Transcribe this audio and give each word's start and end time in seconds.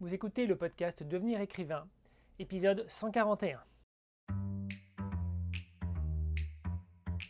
vous 0.00 0.14
écoutez 0.14 0.46
le 0.46 0.54
podcast 0.54 1.02
Devenir 1.02 1.40
écrivain, 1.40 1.84
épisode 2.38 2.84
141. 2.86 3.58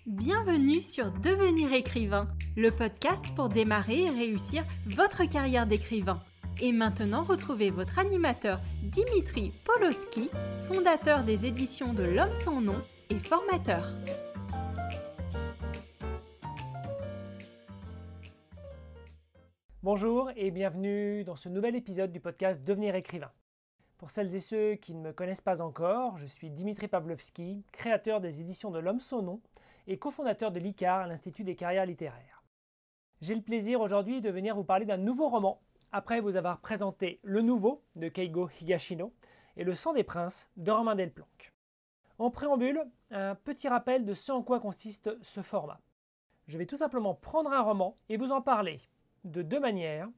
Bienvenue 0.07 0.83
sur 0.83 1.11
Devenir 1.11 1.73
écrivain, 1.73 2.29
le 2.57 2.71
podcast 2.71 3.25
pour 3.35 3.49
démarrer 3.49 4.03
et 4.03 4.11
réussir 4.11 4.65
votre 4.87 5.25
carrière 5.25 5.67
d'écrivain. 5.67 6.21
Et 6.61 6.73
maintenant, 6.73 7.23
retrouvez 7.23 7.71
votre 7.71 7.99
animateur 7.99 8.61
Dimitri 8.83 9.53
Poloski, 9.65 10.29
fondateur 10.67 11.25
des 11.25 11.47
éditions 11.47 11.95
de 11.95 12.03
L'Homme 12.03 12.35
sans 12.35 12.61
nom 12.61 12.79
et 13.09 13.19
formateur. 13.19 13.85
Bonjour 19.91 20.31
et 20.37 20.51
bienvenue 20.51 21.25
dans 21.25 21.35
ce 21.35 21.49
nouvel 21.49 21.75
épisode 21.75 22.13
du 22.13 22.21
podcast 22.21 22.63
Devenir 22.63 22.95
écrivain. 22.95 23.33
Pour 23.97 24.11
celles 24.11 24.35
et 24.35 24.39
ceux 24.39 24.75
qui 24.75 24.93
ne 24.93 25.01
me 25.01 25.15
connaissent 25.15 25.41
pas 25.41 25.63
encore, 25.63 26.19
je 26.19 26.27
suis 26.27 26.51
Dimitri 26.51 26.89
Pavlovski, 26.89 27.65
créateur 27.73 28.21
des 28.21 28.43
éditions 28.43 28.71
de 28.71 28.81
L'Homme 28.81 29.01
sans 29.01 29.23
nom 29.23 29.41
et 29.87 29.99
cofondateur 29.99 30.53
de 30.53 30.61
l'ICAR, 30.61 31.07
l'Institut 31.07 31.43
des 31.43 31.57
carrières 31.57 31.87
littéraires. 31.87 32.45
J'ai 33.23 33.35
le 33.35 33.41
plaisir 33.41 33.81
aujourd'hui 33.81 34.21
de 34.21 34.29
venir 34.29 34.55
vous 34.55 34.63
parler 34.63 34.85
d'un 34.85 34.99
nouveau 34.99 35.31
roman, 35.31 35.63
après 35.91 36.21
vous 36.21 36.37
avoir 36.37 36.61
présenté 36.61 37.19
Le 37.23 37.41
Nouveau 37.41 37.83
de 37.97 38.09
Keigo 38.09 38.51
Higashino 38.61 39.15
et 39.57 39.65
Le 39.65 39.75
Sang 39.75 39.95
des 39.95 40.05
Princes 40.05 40.51
de 40.59 40.71
Romain 40.71 40.97
Delplanque. 40.97 41.55
En 42.19 42.31
préambule, 42.31 42.85
un 43.11 43.35
petit 43.37 43.69
rappel 43.69 44.05
de 44.05 44.13
ce 44.13 44.33
en 44.33 44.43
quoi 44.43 44.61
consiste 44.61 45.17
ce 45.23 45.41
format. 45.41 45.81
Je 46.47 46.59
vais 46.59 46.67
tout 46.67 46.77
simplement 46.77 47.15
prendre 47.15 47.53
un 47.53 47.63
roman 47.63 47.97
et 48.11 48.19
vous 48.19 48.33
en 48.33 48.43
parler 48.43 48.83
de 49.25 49.43
deux 49.43 49.61
manières, 49.61 50.09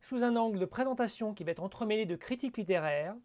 sous 0.00 0.24
un 0.24 0.36
angle 0.36 0.58
de 0.58 0.64
présentation 0.64 1.34
qui 1.34 1.44
va 1.44 1.52
être 1.52 1.62
entremêlé 1.62 2.06
de 2.06 2.16
critiques 2.16 2.56
littéraires, 2.56 3.16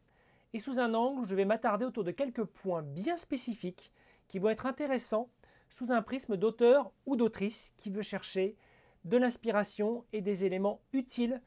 et 0.54 0.60
sous 0.60 0.80
un 0.80 0.94
angle 0.94 1.22
où 1.22 1.26
je 1.26 1.36
vais 1.36 1.46
m'attarder 1.46 1.86
autour 1.86 2.04
de 2.04 2.12
quelques 2.12 2.44
points 2.44 2.82
bien 2.82 3.18
spécifiques 3.18 3.92
qui 4.28 4.40
vont 4.40 4.50
être 4.50 4.66
intéressants 4.66 5.30
sous 5.70 5.92
un 5.92 6.02
prisme 6.02 6.38
d'auteur 6.38 6.92
ou 7.06 7.16
d'autrice 7.16 7.74
qui 7.78 7.90
veut 7.90 8.02
chercher 8.02 8.56
de 9.04 9.18
l'inspiration 9.18 10.06
et 10.14 10.22
des 10.22 10.46
éléments 10.46 10.82
utiles 10.94 11.42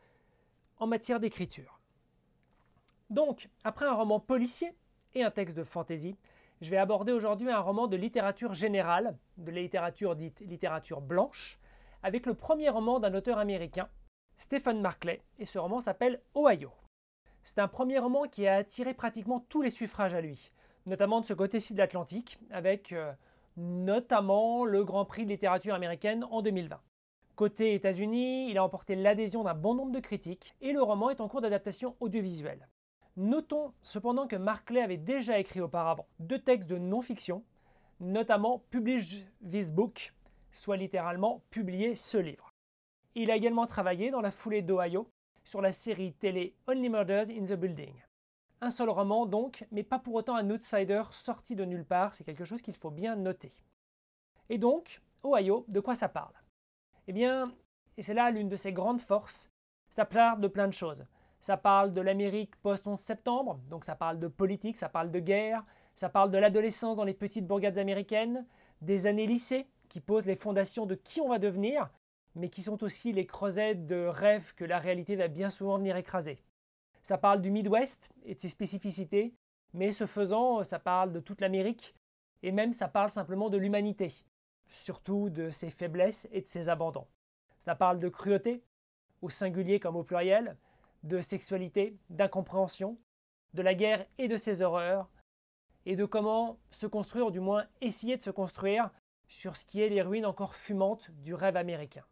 en 0.79 0.87
matière 0.87 1.21
d'écriture. 1.21 1.81
Donc, 3.11 3.49
après 3.65 3.87
un 3.87 3.95
roman 3.95 4.21
policier 4.21 4.75
et 5.15 5.23
un 5.23 5.31
texte 5.31 5.57
de 5.57 5.65
fantaisie, 5.65 6.17
je 6.61 6.71
vais 6.71 6.77
aborder 6.77 7.13
aujourd'hui 7.13 7.51
un 7.51 7.61
roman 7.61 7.87
de 7.87 7.97
littérature 7.97 8.55
générale, 8.55 9.17
de 9.39 9.51
la 9.51 9.63
littérature 9.63 10.17
dite 10.17 10.41
littérature 10.41 11.01
blanche, 11.01 11.59
avec 12.03 12.27
le 12.27 12.35
premier 12.35 12.69
roman 12.69 13.01
d'un 13.01 13.15
auteur 13.15 13.39
américain, 13.39 13.89
Stephen 14.37 14.81
Markley, 14.81 15.23
et 15.39 15.45
ce 15.45 15.59
roman 15.59 15.81
s'appelle 15.81 16.21
Ohio. 16.35 16.71
C'est 17.43 17.59
un 17.59 17.69
premier 17.69 17.99
roman 17.99 18.25
qui 18.29 18.47
a 18.47 18.57
attiré 18.57 18.95
pratiquement 18.95 19.41
tous 19.49 19.63
les 19.63 19.71
suffrages 19.71 20.15
à 20.15 20.21
lui, 20.21 20.51
notamment 20.87 21.21
de 21.21 21.27
ce 21.27 21.35
côté-ci 21.35 21.73
de 21.73 21.79
l'Atlantique, 21.79 22.39
avec 22.51 22.93
euh, 22.93 23.13
notamment 23.57 24.65
le 24.65 24.85
Grand 24.85 25.05
Prix 25.05 25.25
de 25.25 25.31
littérature 25.31 25.75
américaine 25.75 26.25
en 26.31 26.43
2020. 26.43 26.81
Côté 27.35 27.75
États-Unis, 27.75 28.51
il 28.51 28.59
a 28.59 28.65
emporté 28.65 28.97
l'adhésion 28.97 29.45
d'un 29.45 29.55
bon 29.55 29.75
nombre 29.75 29.93
de 29.93 30.01
critiques 30.01 30.57
et 30.61 30.73
le 30.73 30.83
roman 30.83 31.11
est 31.11 31.21
en 31.21 31.29
cours 31.29 31.41
d'adaptation 31.41 31.97
audiovisuelle. 32.01 32.69
Notons 33.17 33.73
cependant 33.81 34.27
que 34.27 34.37
Markley 34.37 34.81
avait 34.81 34.97
déjà 34.97 35.39
écrit 35.39 35.61
auparavant 35.61 36.07
deux 36.21 36.39
textes 36.39 36.69
de 36.69 36.79
non-fiction, 36.79 37.45
notamment 38.01 38.65
Publish 38.71 39.25
This 39.49 39.73
Book 39.73 40.13
soit 40.51 40.77
littéralement 40.77 41.43
publié 41.51 41.95
ce 41.95 42.19
livre. 42.19 42.53
Il 43.15 43.31
a 43.31 43.37
également 43.37 43.67
travaillé 43.67 44.11
dans 44.11 44.21
la 44.21 44.31
foulée 44.31 44.63
d'Ohio 44.63 45.11
sur 45.45 45.61
la 45.61 45.73
série 45.73 46.13
télé 46.13 46.55
Only 46.67 46.89
Murders 46.89 47.31
in 47.31 47.45
the 47.45 47.55
Building. 47.55 47.95
Un 48.61 48.71
seul 48.71 48.91
roman 48.91 49.27
donc, 49.27 49.67
mais 49.71 49.83
pas 49.83 49.99
pour 49.99 50.15
autant 50.15 50.37
un 50.37 50.51
outsider 50.51 51.03
sorti 51.11 51.55
de 51.55 51.65
nulle 51.65 51.85
part, 51.85 52.15
c'est 52.15 52.25
quelque 52.25 52.45
chose 52.45 52.63
qu'il 52.63 52.75
faut 52.75 52.91
bien 52.91 53.17
noter. 53.17 53.53
Et 54.49 54.59
donc, 54.59 55.01
Ohio, 55.25 55.65
de 55.69 55.81
quoi 55.81 55.95
ça 55.95 56.09
parle? 56.09 56.35
Eh 57.07 57.13
bien, 57.13 57.53
et 57.97 58.03
c'est 58.03 58.15
là 58.15 58.31
l'une 58.31 58.49
de 58.49 58.57
ses 58.57 58.73
grandes 58.73 59.01
forces, 59.01 59.51
ça 59.91 60.05
parle 60.05 60.41
de 60.41 60.49
plein 60.49 60.67
de 60.67 60.73
choses. 60.73 61.07
Ça 61.41 61.57
parle 61.57 61.93
de 61.93 62.01
l'Amérique 62.01 62.57
post-11 62.63 62.97
septembre, 62.97 63.61
donc 63.71 63.85
ça 63.85 63.95
parle 63.95 64.19
de 64.19 64.29
politique, 64.29 64.77
ça 64.77 64.89
parle 64.89 65.11
de 65.11 65.21
guerre, 65.21 65.65
ça 65.95 66.09
parle 66.09 66.31
de 66.31 66.39
l'adolescence 66.39 66.97
dans 66.97 67.05
les 67.05 67.15
petites 67.15 67.47
bourgades 67.47 67.79
américaines, 67.79 68.45
des 68.81 69.07
années 69.07 69.27
lycée, 69.27 69.67
qui 69.89 70.01
posent 70.01 70.27
les 70.27 70.37
fondations 70.37 70.87
de 70.87 70.95
qui 70.95 71.21
on 71.21 71.29
va 71.29 71.39
devenir, 71.39 71.91
mais 72.35 72.49
qui 72.49 72.63
sont 72.63 72.83
aussi 72.85 73.13
les 73.13 73.27
creusettes 73.27 73.87
de 73.87 74.07
rêves 74.07 74.55
que 74.55 74.65
la 74.65 74.79
réalité 74.79 75.17
va 75.17 75.29
bien 75.29 75.51
souvent 75.51 75.79
venir 75.79 75.97
écraser. 75.97 76.43
Ça 77.03 77.19
parle 77.19 77.41
du 77.41 77.51
Midwest 77.51 78.11
et 78.25 78.35
de 78.35 78.41
ses 78.41 78.49
spécificités, 78.49 79.35
mais 79.73 79.91
ce 79.91 80.07
faisant, 80.07 80.63
ça 80.65 80.79
parle 80.79 81.13
de 81.13 81.21
toute 81.21 81.41
l'Amérique, 81.41 81.95
et 82.43 82.53
même 82.53 82.73
ça 82.73 82.89
parle 82.89 83.11
simplement 83.11 83.51
de 83.51 83.57
l'humanité, 83.57 84.13
surtout 84.67 85.31
de 85.31 85.51
ses 85.51 85.71
faiblesses 85.71 86.29
et 86.31 86.41
de 86.41 86.47
ses 86.47 86.69
abandons. 86.69 87.07
Ça 87.59 87.75
parle 87.75 87.99
de 87.99 88.09
cruauté, 88.09 88.63
au 89.21 89.31
singulier 89.31 89.81
comme 89.81 89.97
au 89.97 90.05
pluriel, 90.05 90.57
de 91.03 91.21
sexualité, 91.21 91.97
d'incompréhension, 92.11 92.99
de 93.55 93.63
la 93.63 93.75
guerre 93.75 94.07
et 94.19 94.29
de 94.29 94.37
ses 94.37 94.63
horreurs, 94.63 95.09
et 95.87 95.97
de 95.97 96.05
comment 96.05 96.59
se 96.71 96.87
construire, 96.87 97.27
ou 97.27 97.31
du 97.31 97.41
moins 97.41 97.67
essayer 97.81 98.17
de 98.17 98.23
se 98.23 98.31
construire, 98.31 98.91
sur 99.29 99.57
ce 99.57 99.65
qui 99.65 99.81
est 99.81 99.89
les 99.89 100.03
ruines 100.03 100.27
encore 100.27 100.55
fumantes 100.55 101.11
du 101.23 101.35
rêve 101.35 101.57
américain. 101.57 102.05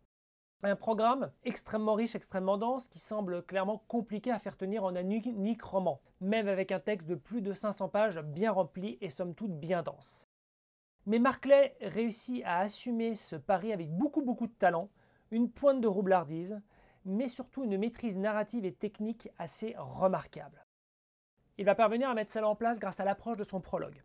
Un 0.63 0.77
programme 0.77 1.31
extrêmement 1.45 1.95
riche, 1.95 2.15
extrêmement 2.15 2.57
dense, 2.57 2.89
qui 2.89 2.99
semble 2.99 3.43
clairement 3.43 3.85
compliqué 3.89 4.31
à 4.31 4.39
faire 4.39 4.57
tenir 4.57 4.85
en 4.85 4.97
un 4.97 5.11
unique 5.11 5.63
roman, 5.63 6.01
même 6.21 6.49
avec 6.49 6.73
un 6.73 6.81
texte 6.81 7.07
de 7.07 7.15
plus 7.15 7.43
de 7.43 7.53
500 7.53 7.89
pages 7.89 8.19
bien 8.19 8.53
rempli 8.53 8.97
et 9.01 9.11
somme 9.11 9.35
toute 9.35 9.59
bien 9.59 9.83
dense. 9.83 10.29
Mais 11.05 11.19
Marclay 11.19 11.77
réussit 11.81 12.43
à 12.45 12.59
assumer 12.59 13.15
ce 13.15 13.37
pari 13.37 13.73
avec 13.73 13.91
beaucoup 13.91 14.23
beaucoup 14.23 14.47
de 14.47 14.53
talent, 14.53 14.91
une 15.31 15.51
pointe 15.51 15.81
de 15.81 15.89
roublardise, 15.89 16.61
mais 17.05 17.29
surtout 17.29 17.63
une 17.63 17.79
maîtrise 17.79 18.17
narrative 18.17 18.65
et 18.65 18.75
technique 18.75 19.29
assez 19.39 19.75
remarquable. 19.79 20.67
Il 21.59 21.65
va 21.65 21.75
parvenir 21.75 22.11
à 22.11 22.15
mettre 22.15 22.33
cela 22.33 22.49
en 22.49 22.57
place 22.57 22.79
grâce 22.79 22.99
à 22.99 23.05
l'approche 23.05 23.39
de 23.39 23.45
son 23.45 23.61
prologue. 23.61 24.03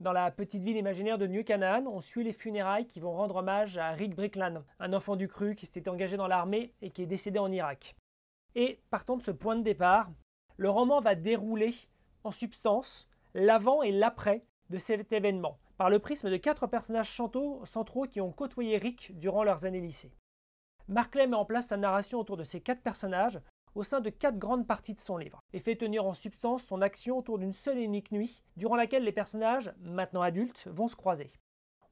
Dans 0.00 0.12
la 0.12 0.30
petite 0.30 0.62
ville 0.62 0.76
imaginaire 0.76 1.18
de 1.18 1.26
New 1.26 1.42
Canaan, 1.42 1.86
on 1.88 2.00
suit 2.00 2.22
les 2.22 2.32
funérailles 2.32 2.86
qui 2.86 3.00
vont 3.00 3.14
rendre 3.14 3.34
hommage 3.34 3.78
à 3.78 3.90
Rick 3.90 4.14
Brickland, 4.14 4.64
un 4.78 4.92
enfant 4.92 5.16
du 5.16 5.26
cru 5.26 5.56
qui 5.56 5.66
s'était 5.66 5.88
engagé 5.88 6.16
dans 6.16 6.28
l'armée 6.28 6.72
et 6.82 6.90
qui 6.90 7.02
est 7.02 7.06
décédé 7.06 7.40
en 7.40 7.50
Irak. 7.50 7.96
Et 8.54 8.80
partant 8.90 9.16
de 9.16 9.24
ce 9.24 9.32
point 9.32 9.56
de 9.56 9.62
départ, 9.62 10.08
le 10.56 10.70
roman 10.70 11.00
va 11.00 11.16
dérouler 11.16 11.74
en 12.22 12.30
substance 12.30 13.08
l'avant 13.34 13.82
et 13.82 13.90
l'après 13.90 14.44
de 14.70 14.78
cet 14.78 15.12
événement, 15.12 15.58
par 15.76 15.90
le 15.90 15.98
prisme 15.98 16.30
de 16.30 16.36
quatre 16.36 16.68
personnages 16.68 17.10
centraux 17.10 18.06
qui 18.08 18.20
ont 18.20 18.30
côtoyé 18.30 18.78
Rick 18.78 19.18
durant 19.18 19.42
leurs 19.42 19.64
années 19.64 19.80
lycée. 19.80 20.14
Markley 20.86 21.26
met 21.26 21.34
en 21.34 21.44
place 21.44 21.66
sa 21.66 21.76
narration 21.76 22.20
autour 22.20 22.36
de 22.36 22.44
ces 22.44 22.60
quatre 22.60 22.82
personnages 22.82 23.40
au 23.78 23.84
sein 23.84 24.00
de 24.00 24.10
quatre 24.10 24.38
grandes 24.38 24.66
parties 24.66 24.94
de 24.94 24.98
son 24.98 25.16
livre, 25.16 25.40
et 25.52 25.60
fait 25.60 25.76
tenir 25.76 26.04
en 26.04 26.12
substance 26.12 26.64
son 26.64 26.82
action 26.82 27.16
autour 27.16 27.38
d'une 27.38 27.52
seule 27.52 27.78
et 27.78 27.84
unique 27.84 28.10
nuit, 28.10 28.42
durant 28.56 28.74
laquelle 28.74 29.04
les 29.04 29.12
personnages, 29.12 29.72
maintenant 29.78 30.20
adultes, 30.20 30.66
vont 30.66 30.88
se 30.88 30.96
croiser. 30.96 31.30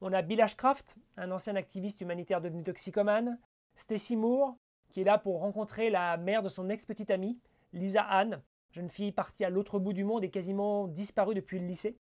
On 0.01 0.13
a 0.13 0.21
Bill 0.21 0.41
Ashcraft, 0.41 0.97
un 1.17 1.31
ancien 1.31 1.55
activiste 1.55 2.01
humanitaire 2.01 2.41
devenu 2.41 2.65
toxicomane, 2.65 3.39
Stacy 3.77 4.17
Moore, 4.17 4.57
qui 4.89 5.03
est 5.03 5.05
là 5.05 5.17
pour 5.17 5.39
rencontrer 5.39 5.89
la 5.89 6.17
mère 6.17 6.43
de 6.43 6.49
son 6.49 6.69
ex-petite 6.71 7.13
amie, 7.13 7.39
Lisa 7.73 8.03
Ann, 8.03 8.43
jeune 8.73 8.89
fille 8.89 9.13
partie 9.13 9.45
à 9.45 9.51
l'autre 9.51 9.79
bout 9.79 9.93
du 9.93 10.03
monde 10.03 10.25
et 10.25 10.31
quasiment 10.31 10.89
disparue 10.89 11.37
depuis 11.37 11.61
le 11.61 11.67
lycée. 11.67 11.97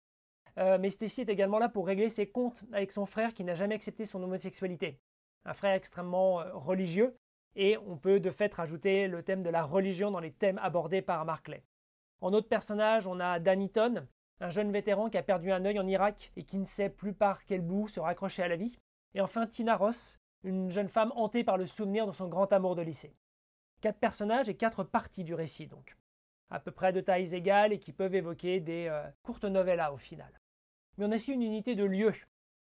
Euh, 0.59 0.79
mais 0.81 0.91
Stacy 0.91 1.21
est 1.21 1.29
également 1.29 1.61
là 1.61 1.69
pour 1.69 1.87
régler 1.87 2.09
ses 2.09 2.27
comptes 2.27 2.65
avec 2.73 2.91
son 2.91 3.07
frère 3.07 3.33
qui 3.33 3.45
n'a 3.45 3.55
jamais 3.55 3.77
accepté 3.77 4.05
son 4.05 4.21
homosexualité. 4.21 4.99
Un 5.45 5.53
frère 5.53 5.75
extrêmement 5.75 6.41
euh, 6.41 6.51
religieux 6.55 7.17
et 7.57 7.79
on 7.79 7.97
peut 7.97 8.21
de 8.21 8.31
fait 8.31 8.53
rajouter 8.55 9.09
le 9.09 9.23
thème 9.23 9.43
de 9.43 9.49
la 9.49 9.63
religion 9.63 10.11
dans 10.11 10.21
les 10.21 10.31
thèmes 10.31 10.59
abordés 10.63 11.03
par 11.03 11.25
Markley. 11.25 11.65
En 12.21 12.33
autre 12.33 12.49
personnage, 12.49 13.07
on 13.07 13.19
a 13.19 13.41
Daniton, 13.41 14.07
un 14.41 14.51
jeune 14.51 14.71
vétéran 14.71 15.09
qui 15.09 15.19
a 15.19 15.23
perdu 15.23 15.51
un 15.51 15.65
œil 15.65 15.81
en 15.81 15.87
Irak 15.87 16.33
et 16.37 16.45
qui 16.45 16.59
ne 16.59 16.67
sait 16.67 16.91
plus 16.91 17.15
par 17.15 17.45
quel 17.45 17.63
bout 17.63 17.89
se 17.89 17.99
raccrocher 17.99 18.43
à 18.43 18.49
la 18.49 18.57
vie. 18.57 18.79
Et 19.15 19.21
enfin 19.23 19.47
Tina 19.47 19.77
Ross, 19.77 20.19
une 20.45 20.71
jeune 20.71 20.89
femme 20.89 21.13
hantée 21.17 21.45
par 21.45 21.57
le 21.57 21.67
souvenir 21.67 22.07
de 22.07 22.13
son 22.13 22.29
grand 22.29 22.53
amour 22.53 22.77
de 22.77 22.83
lycée. 22.83 23.17
Quatre 23.81 23.99
personnages 23.99 24.49
et 24.49 24.57
quatre 24.57 24.85
parties 24.85 25.25
du 25.25 25.35
récit 25.35 25.67
donc. 25.67 25.97
À 26.51 26.61
peu 26.61 26.71
près 26.71 26.93
de 26.93 27.01
tailles 27.01 27.35
égales 27.35 27.73
et 27.73 27.79
qui 27.79 27.93
peuvent 27.93 28.15
évoquer 28.15 28.61
des 28.61 28.87
euh, 28.89 29.03
courtes 29.23 29.45
novellas 29.45 29.93
au 29.93 29.97
final. 29.97 30.41
Mais 30.97 31.07
on 31.07 31.11
a 31.11 31.17
aussi 31.17 31.33
une 31.33 31.43
unité 31.43 31.75
de 31.75 31.85
lieu, 31.85 32.13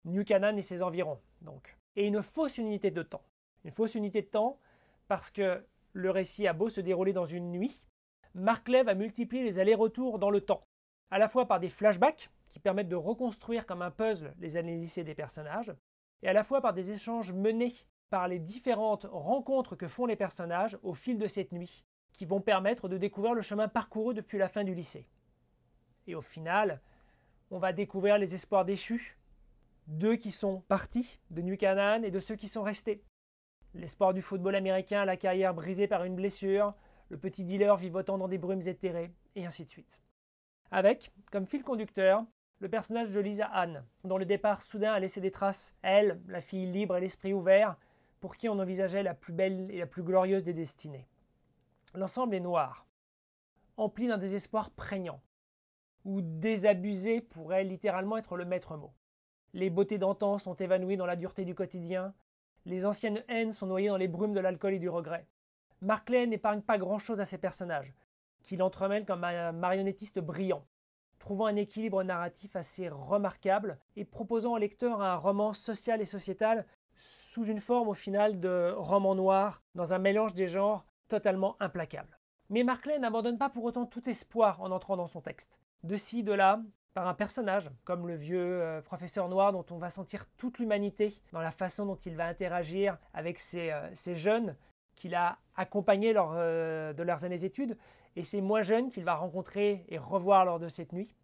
New 0.05 0.25
Canaan 0.25 0.57
et 0.57 0.63
ses 0.63 0.83
environs, 0.83 1.21
donc. 1.43 1.77
Et 1.95 2.07
une 2.07 2.23
fausse 2.23 2.59
unité 2.59 2.91
de 2.91 3.03
temps. 3.03 3.25
Une 3.65 3.71
fausse 3.71 3.95
unité 3.95 4.23
de 4.23 4.27
temps 4.27 4.59
parce 5.09 5.31
que 5.31 5.67
le 5.93 6.11
récit 6.11 6.47
a 6.47 6.53
beau 6.53 6.69
se 6.69 6.81
dérouler 6.81 7.13
dans 7.13 7.25
une 7.25 7.51
nuit, 7.51 7.83
Markley 8.35 8.83
va 8.85 8.95
multiplier 8.95 9.43
les 9.43 9.59
allers-retours 9.59 10.19
dans 10.19 10.31
le 10.31 10.41
temps, 10.41 10.63
à 11.11 11.19
la 11.19 11.29
fois 11.29 11.49
par 11.49 11.61
des 11.61 11.69
flashbacks 11.69 12.31
qui 12.49 12.61
permettent 12.61 12.89
de 12.89 12.97
reconstruire 12.97 13.67
comme 13.67 13.83
un 13.83 13.91
puzzle 13.91 14.35
les 14.39 14.57
années 14.57 14.77
lycée 14.77 15.05
des 15.05 15.15
personnages, 15.15 15.75
et 16.23 16.29
à 16.29 16.33
la 16.33 16.45
fois 16.45 16.61
par 16.61 16.73
des 16.73 16.91
échanges 16.91 17.33
menés 17.33 17.75
par 18.11 18.29
les 18.29 18.39
différentes 18.39 19.07
rencontres 19.11 19.77
que 19.77 19.89
font 19.89 20.07
les 20.07 20.17
personnages 20.17 20.79
au 20.83 20.95
fil 20.95 21.19
de 21.19 21.27
cette 21.27 21.53
nuit, 21.53 21.85
qui 22.13 22.25
vont 22.25 22.41
permettre 22.41 22.89
de 22.89 22.97
découvrir 22.97 23.35
le 23.35 23.43
chemin 23.43 23.69
parcouru 23.69 24.15
depuis 24.15 24.39
la 24.39 24.49
fin 24.49 24.65
du 24.65 24.75
lycée. 24.75 25.09
Et 26.07 26.15
au 26.15 26.21
final, 26.21 26.81
on 27.51 27.59
va 27.59 27.73
découvrir 27.73 28.19
les 28.19 28.35
espoirs 28.35 28.65
déchus, 28.65 29.19
d'eux 29.87 30.17
qui 30.17 30.31
sont 30.31 30.61
partis 30.69 31.21
de 31.31 31.43
New 31.43 31.57
Canaan 31.57 32.03
et 32.03 32.11
de 32.11 32.19
ceux 32.19 32.37
qui 32.37 32.49
sont 32.49 32.63
restés. 32.63 33.03
L'espoir 33.79 34.13
du 34.13 34.23
football 34.23 34.57
américain, 34.57 35.05
la 35.05 35.17
carrière 35.17 35.55
brisée 35.55 35.87
par 35.87 36.03
une 36.03 36.17
blessure, 36.17 36.75
le 37.11 37.17
petit 37.17 37.45
dealer 37.45 37.77
vivotant 37.77 38.19
dans 38.19 38.27
des 38.27 38.37
brumes 38.37 38.67
éthérées, 38.67 39.13
et 39.37 39.47
ainsi 39.47 39.65
de 39.65 39.71
suite. 39.71 40.03
Avec, 40.73 41.13
comme 41.31 41.47
fil 41.47 41.63
conducteur, 41.63 42.25
le 42.59 42.69
personnage 42.69 43.13
de 43.13 43.21
Lisa 43.21 43.47
Anne, 43.47 43.85
dont 44.03 44.19
le 44.19 44.25
départ 44.25 44.63
soudain 44.63 44.93
a 44.93 44.99
laissé 44.99 45.21
des 45.21 45.31
traces, 45.31 45.77
elle, 45.83 46.21
la 46.27 46.41
fille 46.41 46.67
libre 46.67 46.97
et 46.97 47.01
l'esprit 47.01 47.33
ouvert, 47.33 47.77
pour 48.19 48.37
qui 48.37 48.49
on 48.49 48.59
envisageait 48.59 49.05
la 49.05 49.15
plus 49.15 49.33
belle 49.33 49.71
et 49.71 49.79
la 49.79 49.87
plus 49.87 50.03
glorieuse 50.03 50.43
des 50.43 50.55
destinées. 50.55 51.07
L'ensemble 51.95 52.35
est 52.35 52.41
noir, 52.41 52.85
empli 53.77 54.09
d'un 54.09 54.19
désespoir 54.19 54.73
prégnant, 54.73 55.23
où 56.05 56.21
désabusé 56.21 57.21
pourrait 57.21 57.63
littéralement 57.63 58.17
être 58.17 58.37
le 58.37 58.45
maître 58.45 58.77
mot. 58.77 58.93
Les 59.53 59.71
beautés 59.71 59.99
d'antan 59.99 60.37
sont 60.37 60.55
évanouies 60.55 60.97
dans 60.97 61.07
la 61.07 61.15
dureté 61.15 61.45
du 61.45 61.55
quotidien, 61.55 62.13
les 62.67 62.87
anciennes 62.87 63.23
haines 63.29 63.53
sont 63.53 63.67
noyées 63.67 63.89
dans 63.89 63.97
les 63.97 64.09
brumes 64.09 64.35
de 64.35 64.41
l'alcool 64.41 64.75
et 64.75 64.79
du 64.79 64.89
regret. 64.89 65.27
Marclay 65.81 66.27
n'épargne 66.27 66.61
pas 66.61 66.79
grand-chose 66.79 67.21
à 67.21 67.25
ses 67.25 67.39
personnages, 67.39 67.95
qu'il 68.43 68.63
entremêle 68.63 69.05
comme 69.05 69.25
un 69.25 69.53
marionnettiste 69.53 70.19
brillant, 70.19 70.65
trouvant 71.19 71.47
un 71.47 71.57
équilibre 71.57 72.03
narratif 72.03 72.57
assez 72.57 72.89
remarquable 72.89 73.79
et 73.97 74.05
proposant 74.05 74.55
au 74.55 74.59
lecteur 74.59 75.01
un 75.01 75.17
roman 75.17 75.53
social 75.53 76.01
et 76.01 76.07
sociétal 76.07 76.67
sous 76.95 77.45
une 77.45 77.61
forme 77.61 77.89
au 77.89 77.95
final 77.95 78.41
de 78.41 78.75
roman 78.77 79.15
noir, 79.15 79.63
dans 79.75 79.95
un 79.95 79.99
mélange 79.99 80.35
des 80.35 80.49
genres 80.49 80.85
totalement 81.07 81.57
implacable. 81.61 82.19
Mais 82.51 82.65
Marclay 82.65 82.99
n'abandonne 82.99 83.39
pas 83.39 83.51
pour 83.51 83.65
autant 83.65 83.87
tout 83.87 84.09
espoir 84.09 84.61
en 84.61 84.71
entrant 84.71 84.97
dans 84.97 85.07
son 85.07 85.21
texte. 85.21 85.61
De 85.85 85.97
ci, 85.97 86.23
de 86.23 86.33
là, 86.33 86.61
par 86.99 87.07
un 87.07 87.15
personnage, 87.15 87.71
comme 87.85 88.09
le 88.09 88.17
vieux 88.17 88.61
euh, 88.61 88.83
professeur 88.83 89.29
noir 89.29 89.53
dont 89.53 89.65
on 89.71 89.79
va 89.79 89.89
sentir 89.89 90.27
toute 90.37 90.59
l'humanité 90.59 91.15
dans 91.31 91.41
la 91.41 91.53
façon 91.53 91.87
dont 91.87 91.95
il 91.95 92.17
va 92.17 92.27
interagir 92.27 92.99
avec 93.15 93.39
ces, 93.39 93.71
euh, 93.71 94.17
jeunes 94.17 94.57
qu'il 94.97 95.15
a 95.15 95.39
accompagnés 95.55 96.13
lors 96.13 96.33
euh, 96.35 96.93
de 96.93 97.05
leurs 97.05 97.25
années 97.25 97.39
d'études 97.39 97.79
et 98.17 98.25
ces 98.25 98.41
moins 98.41 98.63
jeunes 98.63 98.89
qu'il 98.89 99.05
va 99.05 99.15
rencontrer 99.15 99.85
et 99.87 99.97
revoir 99.97 100.45
lors 100.45 100.59
de 100.59 100.67
cette 100.67 100.93
nuit. 100.93 101.15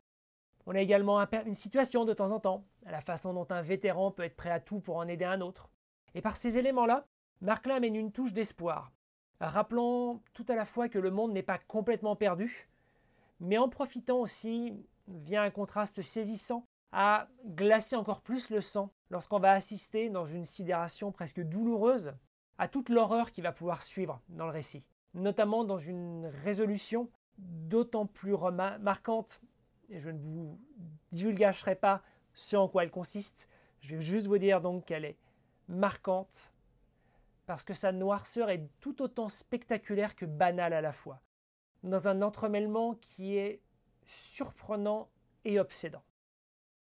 On 0.67 0.77
a 0.77 0.81
également 0.81 1.19
une 1.45 1.57
situation 1.57 2.05
de 2.05 2.13
temps 2.13 2.31
en 2.31 2.39
temps, 2.39 2.65
à 2.87 2.93
la 2.93 3.01
façon 3.01 3.35
dont 3.35 3.49
un 3.51 3.61
vétéran 3.61 4.13
peut 4.13 4.23
être 4.23 4.37
prêt 4.37 4.53
à 4.53 4.61
tout 4.61 4.79
pour 4.79 4.99
en 4.99 5.09
aider 5.09 5.25
un 5.25 5.41
autre. 5.41 5.71
Et 6.15 6.23
par 6.23 6.37
ces 6.37 6.57
éléments-là, 6.57 7.05
Marclin 7.41 7.75
amène 7.75 7.97
une 7.97 8.13
touche 8.13 8.33
d'espoir, 8.33 8.93
rappelant 9.41 10.23
tout 10.35 10.47
à 10.49 10.55
la 10.55 10.67
fois 10.67 10.89
que 10.89 11.01
le 11.01 11.11
monde 11.11 11.33
n'est 11.33 11.43
pas 11.43 11.59
complètement 11.59 12.15
perdu, 12.15 12.69
mais 13.41 13.59
en 13.59 13.69
profitant 13.69 14.21
aussi 14.21 14.87
vient 15.09 15.43
un 15.43 15.51
contraste 15.51 16.03
saisissant 16.03 16.67
à 16.93 17.29
glacer 17.45 17.97
encore 17.97 18.21
plus 18.21 18.51
le 18.51 18.61
sang 18.61 18.93
lorsqu'on 19.11 19.41
va 19.41 19.53
assister 19.53 20.11
dans 20.11 20.27
une 20.27 20.45
sidération 20.45 21.13
presque 21.13 21.41
douloureuse 21.41 22.15
à 22.59 22.69
toute 22.69 22.89
l'horreur 22.89 23.33
qui 23.33 23.41
va 23.41 23.53
pouvoir 23.53 23.83
suivre 23.83 24.21
dans 24.29 24.47
le 24.47 24.53
récit, 24.53 24.85
notamment 25.13 25.65
dans 25.65 25.79
une 25.79 26.27
résolution 26.27 27.11
d'autant 27.37 28.07
plus 28.07 28.37
marquante, 28.81 29.41
et 29.89 29.99
je 29.99 30.11
ne 30.11 30.19
vous 30.19 30.61
divulgacherai 31.11 31.75
pas 31.75 32.03
ce 32.33 32.57
en 32.57 32.69
quoi 32.69 32.85
elle 32.85 32.91
consiste, 32.91 33.49
je 33.81 33.97
vais 33.97 34.03
juste 34.03 34.29
vous 34.29 34.39
dire 34.39 34.61
donc 34.61 34.85
qu'elle 34.85 35.05
est 35.05 35.19
marquante, 35.69 36.53
parce 37.47 37.65
que 37.65 37.75
sa 37.75 37.93
noirceur 37.93 38.51
est 38.51 38.69
tout 38.81 39.03
autant 39.03 39.29
spectaculaire 39.29 40.15
que 40.15 40.27
banale 40.27 40.73
à 40.73 40.81
la 40.81 40.93
fois, 40.93 41.21
dans 41.83 42.09
un 42.09 42.23
entremêlement 42.23 42.95
qui 42.95 43.37
est 43.37 43.61
surprenant 44.05 45.11
et 45.45 45.59
obsédant. 45.59 46.03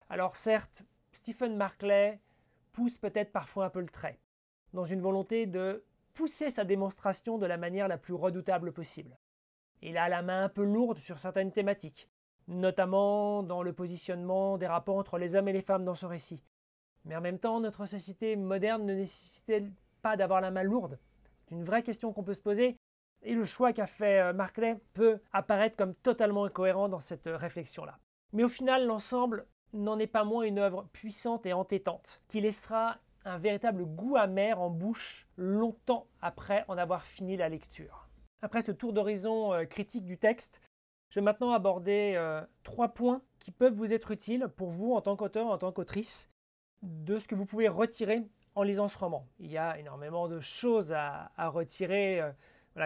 Alors 0.10 0.36
certes, 0.36 0.84
Stephen 1.12 1.56
Markley 1.56 2.20
pousse 2.72 2.98
peut-être 2.98 3.32
parfois 3.32 3.66
un 3.66 3.70
peu 3.70 3.82
le 3.82 3.90
trait, 3.90 4.20
dans 4.74 4.84
une 4.84 5.02
volonté 5.02 5.46
de 5.46 5.84
pousser 6.14 6.50
sa 6.50 6.64
démonstration 6.64 7.38
de 7.38 7.46
la 7.46 7.58
manière 7.58 7.88
la 7.88 7.98
plus 7.98 8.14
redoutable 8.14 8.72
possible. 8.72 9.18
Il 9.82 9.98
a 9.98 10.10
la 10.10 10.22
main 10.22 10.44
un 10.44 10.50
peu 10.50 10.64
lourde 10.64 10.98
sur 10.98 11.20
certaines 11.20 11.52
thématiques, 11.52 12.10
notamment 12.48 13.44
dans 13.44 13.64
le 13.64 13.74
positionnement 13.74 14.58
des 14.58 14.68
rapports 14.68 14.98
entre 14.98 15.18
les 15.18 15.36
hommes 15.36 15.48
et 15.48 15.54
les 15.54 15.62
femmes 15.62 15.86
dans 15.86 15.96
son 15.96 16.08
récit. 16.08 16.44
Mais 17.04 17.16
en 17.16 17.22
même 17.22 17.40
temps, 17.40 17.60
notre 17.60 17.86
société 17.86 18.36
moderne 18.36 18.86
ne 18.86 18.94
nécessite 18.94 19.72
pas 20.02 20.18
d'avoir 20.18 20.42
la 20.42 20.52
main 20.52 20.64
lourde? 20.64 21.00
C'est 21.38 21.52
une 21.52 21.64
vraie 21.64 21.84
question 21.84 22.14
qu'on 22.14 22.24
peut 22.24 22.34
se 22.34 22.42
poser, 22.42 22.78
et 23.26 23.34
le 23.34 23.44
choix 23.44 23.74
qu'a 23.74 23.88
fait 23.88 24.22
euh, 24.22 24.34
Markley 24.34 24.78
peut 24.94 25.20
apparaître 25.34 25.76
comme 25.76 25.96
totalement 25.96 26.46
incohérent 26.46 26.88
dans 26.88 27.00
cette 27.00 27.28
euh, 27.28 27.36
réflexion-là. 27.36 27.98
Mais 28.34 28.44
au 28.44 28.48
final, 28.48 28.86
l'ensemble 28.86 29.48
n'en 29.74 30.00
est 30.00 30.08
pas 30.08 30.24
moins 30.24 30.44
une 30.44 30.60
œuvre 30.60 30.88
puissante 30.94 31.46
et 31.46 31.54
entêtante, 31.54 32.22
qui 32.28 32.40
laissera 32.40 32.98
un 33.26 33.38
véritable 33.38 33.86
goût 33.86 34.16
amer 34.16 34.62
en 34.62 34.70
bouche 34.70 35.28
longtemps 35.36 36.08
après 36.22 36.64
en 36.68 36.78
avoir 36.78 37.04
fini 37.04 37.36
la 37.36 37.50
lecture. 37.50 38.08
Après 38.42 38.62
ce 38.62 38.72
tour 38.72 38.94
d'horizon 38.94 39.54
euh, 39.54 39.66
critique 39.66 40.06
du 40.06 40.18
texte, 40.18 40.62
je 41.10 41.20
vais 41.20 41.24
maintenant 41.24 41.52
aborder 41.52 42.20
trois 42.64 42.90
points 42.90 43.22
qui 43.40 43.52
peuvent 43.52 43.72
vous 43.72 43.94
être 43.94 44.12
utiles 44.12 44.50
pour 44.58 44.72
vous 44.72 44.94
en 44.94 45.02
tant 45.02 45.16
qu'auteur, 45.16 45.48
en 45.48 45.58
tant 45.58 45.72
qu'autrice, 45.72 46.30
de 46.82 47.20
ce 47.20 47.28
que 47.28 47.36
vous 47.36 47.46
pouvez 47.46 47.70
retirer 47.70 48.24
en 48.56 48.64
lisant 48.64 48.90
ce 48.90 48.98
roman. 48.98 49.26
Il 49.40 49.50
y 49.50 49.58
a 49.58 49.78
énormément 49.78 50.28
de 50.28 50.42
choses 50.42 50.92
à, 50.92 51.32
retirer 51.38 52.22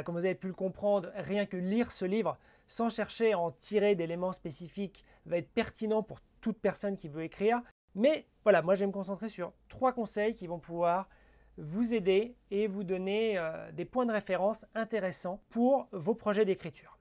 comme 0.03 0.15
vous 0.15 0.25
avez 0.25 0.35
pu 0.35 0.47
le 0.47 0.53
comprendre, 0.53 1.11
rien 1.15 1.45
que 1.45 1.57
lire 1.57 1.91
ce 1.91 2.05
livre 2.05 2.37
sans 2.67 2.89
chercher 2.89 3.33
à 3.33 3.39
en 3.39 3.51
tirer 3.51 3.95
d'éléments 3.95 4.31
spécifiques 4.31 5.03
va 5.25 5.37
être 5.37 5.51
pertinent 5.51 6.03
pour 6.03 6.19
toute 6.41 6.59
personne 6.59 6.95
qui 6.95 7.09
veut 7.09 7.23
écrire. 7.23 7.61
Mais 7.95 8.27
voilà, 8.43 8.61
moi 8.61 8.75
je 8.75 8.81
vais 8.81 8.87
me 8.87 8.91
concentrer 8.91 9.29
sur 9.29 9.51
trois 9.67 9.93
conseils 9.93 10.35
qui 10.35 10.47
vont 10.47 10.59
pouvoir 10.59 11.09
vous 11.57 11.93
aider 11.93 12.35
et 12.51 12.67
vous 12.67 12.83
donner 12.83 13.37
euh, 13.37 13.71
des 13.71 13.85
points 13.85 14.05
de 14.05 14.11
référence 14.11 14.65
intéressants 14.75 15.41
pour 15.49 15.87
vos 15.91 16.15
projets 16.15 16.45
d'écriture. 16.45 16.97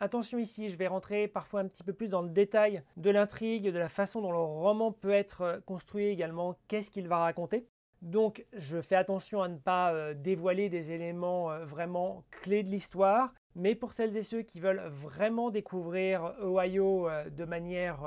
Attention 0.00 0.38
ici, 0.38 0.68
je 0.68 0.76
vais 0.76 0.88
rentrer 0.88 1.28
parfois 1.28 1.60
un 1.60 1.68
petit 1.68 1.84
peu 1.84 1.92
plus 1.92 2.08
dans 2.08 2.22
le 2.22 2.30
détail 2.30 2.82
de 2.96 3.10
l'intrigue, 3.10 3.70
de 3.70 3.78
la 3.78 3.88
façon 3.88 4.20
dont 4.20 4.32
le 4.32 4.38
roman 4.38 4.90
peut 4.90 5.12
être 5.12 5.42
euh, 5.42 5.60
construit 5.60 6.06
également, 6.06 6.56
qu'est-ce 6.66 6.90
qu'il 6.90 7.06
va 7.06 7.18
raconter? 7.18 7.68
Donc 8.02 8.44
je 8.52 8.80
fais 8.80 8.96
attention 8.96 9.42
à 9.42 9.48
ne 9.48 9.58
pas 9.58 9.94
euh, 9.94 10.12
dévoiler 10.12 10.68
des 10.68 10.90
éléments 10.90 11.52
euh, 11.52 11.64
vraiment 11.64 12.24
clés 12.32 12.64
de 12.64 12.68
l'histoire, 12.68 13.32
mais 13.54 13.76
pour 13.76 13.92
celles 13.92 14.16
et 14.16 14.22
ceux 14.22 14.42
qui 14.42 14.58
veulent 14.58 14.82
vraiment 14.88 15.50
découvrir 15.50 16.34
Ohio 16.42 17.08
euh, 17.08 17.30
de 17.30 17.44
manière 17.44 18.00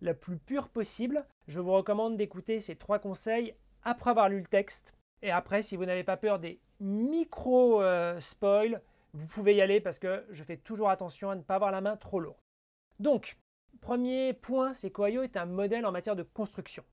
la 0.00 0.14
plus 0.14 0.38
pure 0.38 0.68
possible, 0.68 1.26
je 1.48 1.58
vous 1.58 1.72
recommande 1.72 2.16
d'écouter 2.16 2.60
ces 2.60 2.76
trois 2.76 3.00
conseils 3.00 3.52
après 3.82 4.10
avoir 4.10 4.28
lu 4.28 4.38
le 4.38 4.46
texte. 4.46 4.94
Et 5.22 5.32
après, 5.32 5.62
si 5.62 5.76
vous 5.76 5.84
n'avez 5.84 6.04
pas 6.04 6.16
peur 6.16 6.38
des 6.38 6.60
micro-spoils, 6.78 8.80
vous 9.12 9.26
pouvez 9.26 9.56
y 9.56 9.60
aller 9.60 9.80
parce 9.80 9.98
que 9.98 10.24
je 10.30 10.44
fais 10.44 10.58
toujours 10.58 10.90
attention 10.90 11.28
à 11.28 11.34
ne 11.34 11.42
pas 11.42 11.56
avoir 11.56 11.72
la 11.72 11.80
main 11.80 11.96
trop 11.96 12.20
lourde. 12.20 12.38
Donc, 13.00 13.36
premier 13.80 14.32
point, 14.32 14.72
c'est 14.72 14.92
qu'Ohio 14.92 15.22
est 15.22 15.36
un 15.36 15.46
modèle 15.46 15.86
en 15.86 15.92
matière 15.92 16.14
de 16.14 16.22
construction. 16.22 16.84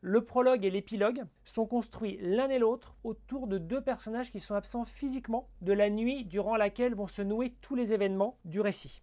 Le 0.00 0.24
prologue 0.24 0.64
et 0.64 0.70
l'épilogue 0.70 1.24
sont 1.44 1.66
construits 1.66 2.18
l'un 2.20 2.48
et 2.48 2.60
l'autre 2.60 2.96
autour 3.02 3.48
de 3.48 3.58
deux 3.58 3.82
personnages 3.82 4.30
qui 4.30 4.38
sont 4.38 4.54
absents 4.54 4.84
physiquement 4.84 5.48
de 5.60 5.72
la 5.72 5.90
nuit 5.90 6.24
durant 6.24 6.56
laquelle 6.56 6.94
vont 6.94 7.08
se 7.08 7.20
nouer 7.20 7.54
tous 7.60 7.74
les 7.74 7.92
événements 7.92 8.38
du 8.44 8.60
récit. 8.60 9.02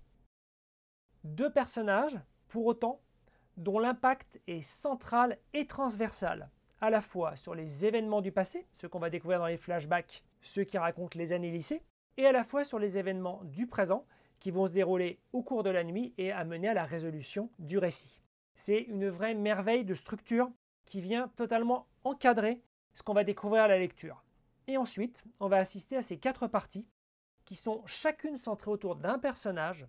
Deux 1.25 1.51
personnages, 1.51 2.17
pour 2.47 2.65
autant, 2.65 3.01
dont 3.57 3.77
l'impact 3.77 4.39
est 4.47 4.61
central 4.61 5.37
et 5.53 5.67
transversal, 5.67 6.49
à 6.79 6.89
la 6.89 7.01
fois 7.01 7.35
sur 7.35 7.55
les 7.55 7.85
événements 7.85 8.21
du 8.21 8.31
passé, 8.31 8.65
ceux 8.71 8.87
qu'on 8.87 8.99
va 8.99 9.09
découvrir 9.09 9.39
dans 9.39 9.47
les 9.47 9.57
flashbacks, 9.57 10.23
ceux 10.41 10.63
qui 10.63 10.77
racontent 10.77 11.19
les 11.19 11.33
années 11.33 11.51
lycée, 11.51 11.81
et 12.15 12.25
à 12.25 12.31
la 12.31 12.45
fois 12.45 12.63
sur 12.63 12.79
les 12.79 12.97
événements 12.97 13.41
du 13.43 13.67
présent, 13.67 14.05
qui 14.39 14.49
vont 14.49 14.67
se 14.67 14.73
dérouler 14.73 15.19
au 15.33 15.43
cours 15.43 15.63
de 15.63 15.69
la 15.69 15.83
nuit 15.83 16.13
et 16.17 16.31
amener 16.31 16.69
à 16.69 16.73
la 16.73 16.85
résolution 16.85 17.49
du 17.59 17.77
récit. 17.77 18.21
C'est 18.53 18.81
une 18.81 19.09
vraie 19.09 19.33
merveille 19.33 19.83
de 19.83 19.93
structure 19.93 20.49
qui 20.85 21.01
vient 21.01 21.27
totalement 21.35 21.87
encadrer 22.03 22.61
ce 22.93 23.03
qu'on 23.03 23.13
va 23.13 23.23
découvrir 23.23 23.63
à 23.63 23.67
la 23.67 23.79
lecture. 23.79 24.23
Et 24.67 24.77
ensuite, 24.77 25.23
on 25.39 25.47
va 25.47 25.57
assister 25.57 25.97
à 25.97 26.01
ces 26.01 26.17
quatre 26.17 26.47
parties 26.47 26.87
qui 27.43 27.55
sont 27.55 27.83
chacune 27.85 28.37
centrées 28.37 28.71
autour 28.71 28.95
d'un 28.95 29.19
personnage, 29.19 29.87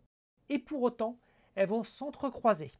et 0.48 0.58
pour 0.58 0.82
autant, 0.82 1.18
elles 1.54 1.68
vont 1.68 1.82
s'entrecroiser, 1.82 2.70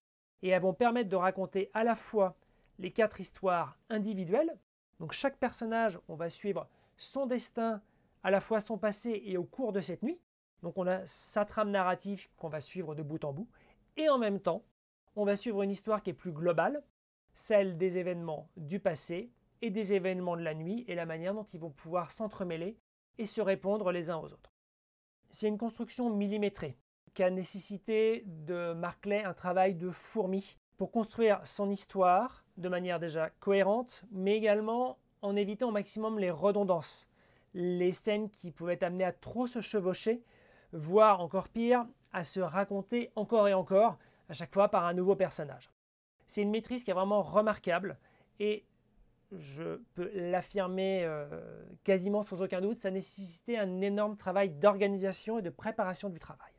et 0.42 0.48
elles 0.48 0.60
vont 0.60 0.74
permettre 0.74 1.08
de 1.08 1.16
raconter 1.16 1.70
à 1.72 1.82
la 1.82 1.94
fois 1.94 2.36
les 2.78 2.92
quatre 2.92 3.20
histoires 3.20 3.78
individuelles, 3.88 4.58
donc 5.00 5.12
chaque 5.12 5.38
personnage, 5.38 5.98
on 6.08 6.14
va 6.14 6.28
suivre 6.28 6.68
son 6.98 7.26
destin, 7.26 7.82
à 8.22 8.30
la 8.30 8.40
fois 8.40 8.60
son 8.60 8.76
passé 8.76 9.22
et 9.24 9.36
au 9.38 9.44
cours 9.44 9.72
de 9.72 9.80
cette 9.80 10.02
nuit, 10.02 10.20
donc 10.62 10.76
on 10.76 10.86
a 10.86 11.04
sa 11.06 11.44
trame 11.44 11.70
narrative 11.70 12.28
qu'on 12.36 12.48
va 12.48 12.60
suivre 12.60 12.94
de 12.94 13.02
bout 13.02 13.24
en 13.24 13.32
bout, 13.32 13.48
et 13.96 14.08
en 14.10 14.18
même 14.18 14.40
temps, 14.40 14.62
on 15.14 15.24
va 15.24 15.36
suivre 15.36 15.62
une 15.62 15.70
histoire 15.70 16.02
qui 16.02 16.10
est 16.10 16.14
plus 16.14 16.32
globale, 16.32 16.82
celle 17.36 17.76
des 17.76 17.98
événements 17.98 18.48
du 18.56 18.80
passé 18.80 19.30
et 19.60 19.68
des 19.68 19.92
événements 19.92 20.38
de 20.38 20.42
la 20.42 20.54
nuit 20.54 20.86
et 20.88 20.94
la 20.94 21.04
manière 21.04 21.34
dont 21.34 21.44
ils 21.44 21.60
vont 21.60 21.70
pouvoir 21.70 22.10
s'entremêler 22.10 22.78
et 23.18 23.26
se 23.26 23.42
répondre 23.42 23.92
les 23.92 24.08
uns 24.08 24.16
aux 24.16 24.32
autres. 24.32 24.54
c'est 25.28 25.46
une 25.46 25.58
construction 25.58 26.08
millimétrée 26.08 26.78
qui 27.12 27.22
a 27.22 27.28
nécessité 27.28 28.24
de 28.26 28.72
Marclay 28.72 29.22
un 29.22 29.34
travail 29.34 29.74
de 29.74 29.90
fourmi 29.90 30.56
pour 30.78 30.90
construire 30.90 31.46
son 31.46 31.68
histoire 31.68 32.42
de 32.56 32.70
manière 32.70 32.98
déjà 32.98 33.28
cohérente, 33.28 34.04
mais 34.10 34.34
également 34.34 34.98
en 35.20 35.36
évitant 35.36 35.68
au 35.68 35.72
maximum 35.72 36.18
les 36.18 36.30
redondances, 36.30 37.06
les 37.52 37.92
scènes 37.92 38.30
qui 38.30 38.50
pouvaient 38.50 38.82
amenées 38.82 39.04
à 39.04 39.12
trop 39.12 39.46
se 39.46 39.60
chevaucher, 39.60 40.22
voire 40.72 41.20
encore 41.20 41.50
pire, 41.50 41.86
à 42.14 42.24
se 42.24 42.40
raconter 42.40 43.10
encore 43.14 43.46
et 43.46 43.54
encore, 43.54 43.98
à 44.30 44.32
chaque 44.32 44.54
fois 44.54 44.70
par 44.70 44.86
un 44.86 44.94
nouveau 44.94 45.16
personnage. 45.16 45.70
C'est 46.26 46.42
une 46.42 46.50
maîtrise 46.50 46.84
qui 46.84 46.90
est 46.90 46.94
vraiment 46.94 47.22
remarquable 47.22 47.98
et 48.38 48.64
je 49.32 49.80
peux 49.94 50.10
l'affirmer 50.14 51.04
euh, 51.04 51.64
quasiment 51.84 52.22
sans 52.22 52.42
aucun 52.42 52.60
doute, 52.60 52.76
ça 52.76 52.90
nécessitait 52.90 53.56
un 53.56 53.80
énorme 53.80 54.16
travail 54.16 54.50
d'organisation 54.50 55.38
et 55.38 55.42
de 55.42 55.50
préparation 55.50 56.10
du 56.10 56.18
travail. 56.18 56.52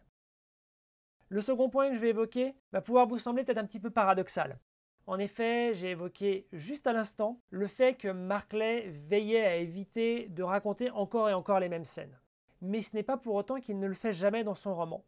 Le 1.29 1.41
second 1.41 1.69
point 1.69 1.89
que 1.89 1.95
je 1.95 1.99
vais 1.99 2.09
évoquer 2.09 2.55
va 2.71 2.81
pouvoir 2.81 3.07
vous 3.07 3.17
sembler 3.17 3.43
peut-être 3.43 3.57
un 3.57 3.65
petit 3.65 3.79
peu 3.79 3.89
paradoxal. 3.89 4.59
En 5.07 5.19
effet, 5.19 5.73
j'ai 5.73 5.91
évoqué 5.91 6.47
juste 6.51 6.87
à 6.87 6.93
l'instant 6.93 7.39
le 7.49 7.67
fait 7.67 7.95
que 7.95 8.09
Marclay 8.09 8.89
veillait 9.07 9.45
à 9.45 9.55
éviter 9.55 10.27
de 10.29 10.43
raconter 10.43 10.89
encore 10.91 11.29
et 11.29 11.33
encore 11.33 11.59
les 11.59 11.69
mêmes 11.69 11.85
scènes. 11.85 12.19
Mais 12.61 12.81
ce 12.81 12.95
n'est 12.95 13.03
pas 13.03 13.17
pour 13.17 13.35
autant 13.35 13.59
qu'il 13.59 13.79
ne 13.79 13.87
le 13.87 13.93
fait 13.93 14.13
jamais 14.13 14.43
dans 14.43 14.55
son 14.55 14.75
roman. 14.75 15.05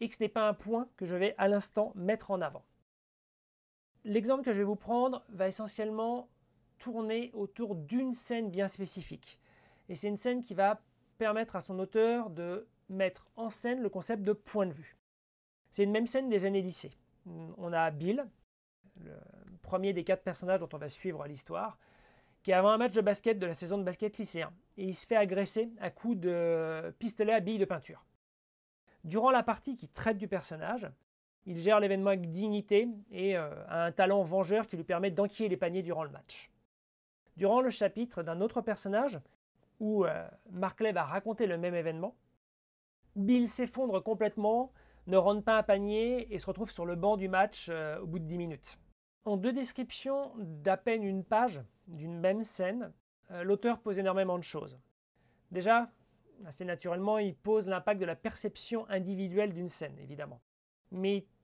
Et 0.00 0.08
que 0.08 0.14
ce 0.14 0.22
n'est 0.22 0.28
pas 0.28 0.48
un 0.48 0.54
point 0.54 0.88
que 0.96 1.06
je 1.06 1.16
vais 1.16 1.34
à 1.38 1.48
l'instant 1.48 1.92
mettre 1.94 2.30
en 2.30 2.40
avant. 2.40 2.64
L'exemple 4.04 4.44
que 4.44 4.52
je 4.52 4.58
vais 4.58 4.64
vous 4.64 4.76
prendre 4.76 5.24
va 5.30 5.48
essentiellement 5.48 6.28
tourner 6.78 7.30
autour 7.32 7.74
d'une 7.74 8.12
scène 8.12 8.50
bien 8.50 8.68
spécifique. 8.68 9.40
Et 9.88 9.94
c'est 9.94 10.08
une 10.08 10.16
scène 10.16 10.42
qui 10.42 10.54
va 10.54 10.82
permettre 11.18 11.56
à 11.56 11.60
son 11.60 11.78
auteur 11.78 12.30
de 12.30 12.66
mettre 12.88 13.26
en 13.36 13.48
scène 13.48 13.80
le 13.80 13.88
concept 13.88 14.22
de 14.22 14.32
point 14.32 14.66
de 14.66 14.72
vue. 14.72 14.96
C'est 15.70 15.84
une 15.84 15.90
même 15.92 16.06
scène 16.06 16.28
des 16.28 16.44
années 16.44 16.62
lycée. 16.62 16.92
On 17.56 17.72
a 17.72 17.90
Bill, 17.90 18.26
le 19.00 19.12
premier 19.62 19.92
des 19.92 20.04
quatre 20.04 20.22
personnages 20.22 20.60
dont 20.60 20.68
on 20.72 20.78
va 20.78 20.88
suivre 20.88 21.26
l'histoire, 21.26 21.78
qui 22.42 22.50
est 22.50 22.54
avant 22.54 22.70
un 22.70 22.76
match 22.76 22.92
de 22.92 23.00
basket 23.00 23.38
de 23.38 23.46
la 23.46 23.54
saison 23.54 23.78
de 23.78 23.84
basket 23.84 24.18
lycéen. 24.18 24.52
Et 24.76 24.84
il 24.84 24.94
se 24.94 25.06
fait 25.06 25.16
agresser 25.16 25.72
à 25.80 25.90
coups 25.90 26.18
de 26.18 26.94
pistolet 26.98 27.32
à 27.32 27.40
billes 27.40 27.58
de 27.58 27.64
peinture. 27.64 28.04
Durant 29.02 29.30
la 29.30 29.42
partie 29.42 29.76
qui 29.76 29.88
traite 29.88 30.18
du 30.18 30.28
personnage, 30.28 30.90
il 31.46 31.58
gère 31.58 31.80
l'événement 31.80 32.10
avec 32.10 32.30
dignité 32.30 32.88
et 33.10 33.36
euh, 33.36 33.50
a 33.68 33.84
un 33.84 33.92
talent 33.92 34.22
vengeur 34.22 34.66
qui 34.66 34.76
lui 34.76 34.84
permet 34.84 35.10
d'enquiller 35.10 35.48
les 35.48 35.56
paniers 35.56 35.82
durant 35.82 36.04
le 36.04 36.10
match. 36.10 36.50
Durant 37.36 37.60
le 37.60 37.70
chapitre 37.70 38.22
d'un 38.22 38.40
autre 38.40 38.60
personnage, 38.60 39.20
où 39.80 40.04
euh, 40.04 40.28
Markley 40.50 40.92
va 40.92 41.04
raconter 41.04 41.46
le 41.46 41.58
même 41.58 41.74
événement, 41.74 42.16
Bill 43.16 43.48
s'effondre 43.48 44.02
complètement, 44.02 44.72
ne 45.06 45.16
rentre 45.16 45.44
pas 45.44 45.58
un 45.58 45.62
panier 45.62 46.32
et 46.32 46.38
se 46.38 46.46
retrouve 46.46 46.70
sur 46.70 46.86
le 46.86 46.96
banc 46.96 47.16
du 47.16 47.28
match 47.28 47.68
euh, 47.68 48.00
au 48.00 48.06
bout 48.06 48.18
de 48.18 48.24
10 48.24 48.38
minutes. 48.38 48.78
En 49.24 49.36
deux 49.36 49.52
descriptions 49.52 50.32
d'à 50.38 50.76
peine 50.76 51.02
une 51.02 51.24
page 51.24 51.62
d'une 51.88 52.18
même 52.18 52.42
scène, 52.42 52.92
l'auteur 53.42 53.80
pose 53.80 53.98
énormément 53.98 54.36
de 54.36 54.44
choses. 54.44 54.78
Déjà, 55.50 55.90
assez 56.44 56.66
naturellement, 56.66 57.16
il 57.16 57.34
pose 57.34 57.66
l'impact 57.66 57.98
de 58.00 58.04
la 58.04 58.16
perception 58.16 58.86
individuelle 58.90 59.54
d'une 59.54 59.70
scène, 59.70 59.98
évidemment. 59.98 60.42